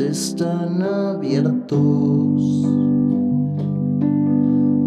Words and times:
están 0.00 0.82
abiertos. 0.82 1.78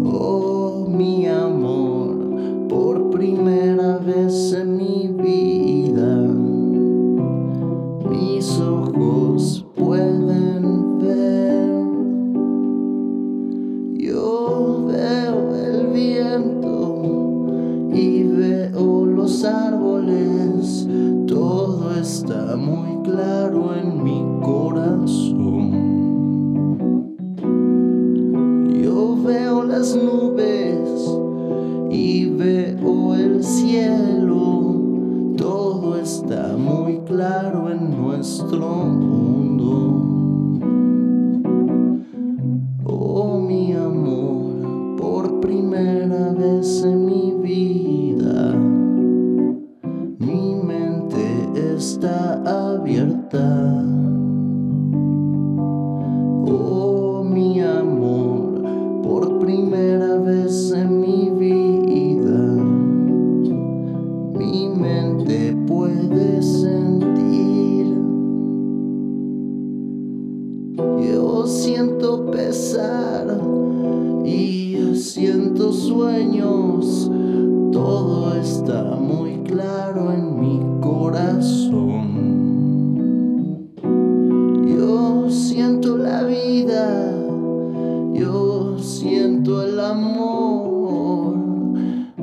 Oh, 0.04 0.86
mi 0.88 1.26
amor, 1.26 2.66
por 2.68 3.10
primera 3.10 3.98
vez 3.98 4.52
en 4.52 4.76
mi 4.76 5.08
vida, 5.08 6.16
mis 8.10 8.58
ojos 8.60 9.64
pueden 9.76 10.98
ver. 10.98 11.70
Yo 13.94 14.86
veo 14.88 15.54
el 15.54 15.86
viento 15.92 17.46
y 17.92 18.24
veo 18.24 19.06
los 19.06 19.44
árboles, 19.44 20.88
todo 21.26 21.94
está 21.94 22.56
muy 22.56 23.00
claro 23.02 23.76
en 23.76 24.02
mi 24.02 24.20
corazón. 24.40 24.53
Yo 28.82 29.16
veo 29.22 29.62
las 29.64 29.94
nubes 29.94 31.18
y 31.90 32.30
veo 32.30 33.14
el 33.14 33.44
cielo, 33.44 35.34
todo 35.36 35.98
está 35.98 36.56
muy 36.56 37.00
claro 37.00 37.70
en 37.70 38.00
nuestro 38.00 38.66
mundo. 38.66 40.00
Oh 42.84 43.40
mi 43.40 43.74
amor, 43.74 44.96
por 44.96 45.40
primera 45.40 46.32
vez 46.32 46.82
en 46.82 47.04
mi 47.04 47.34
vida, 47.42 48.54
mi 50.18 50.54
mente 50.54 51.74
está 51.76 52.40
abierta. 52.72 54.03
Yo 71.12 71.46
siento 71.46 72.30
pesar 72.30 73.26
y 74.24 74.94
siento 74.96 75.72
sueños. 75.72 77.10
Todo 77.72 78.34
está 78.34 78.82
muy 78.96 79.42
claro 79.42 80.12
en 80.12 80.40
mi 80.40 80.60
corazón. 80.80 82.04
Yo 84.66 85.28
siento 85.28 85.98
la 85.98 86.22
vida, 86.22 87.12
yo 88.14 88.78
siento 88.78 89.62
el 89.62 89.80
amor. 89.80 91.34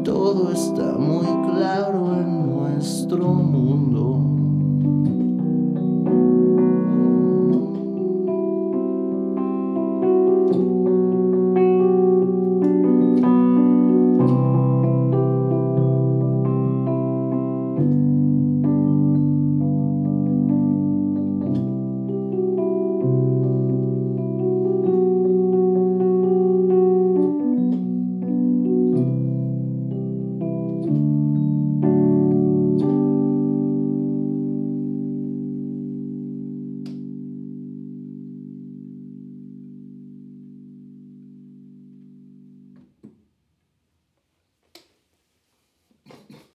Todo 0.04 0.52
está 0.52 0.98
muy 0.98 1.28
claro 1.52 2.16
en 2.16 2.50
nuestro 2.50 3.28
mundo. 3.28 3.62